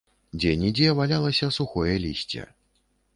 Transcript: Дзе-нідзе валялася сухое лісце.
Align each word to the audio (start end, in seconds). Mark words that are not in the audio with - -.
Дзе-нідзе 0.39 0.87
валялася 0.99 1.49
сухое 1.57 1.93
лісце. 2.07 2.47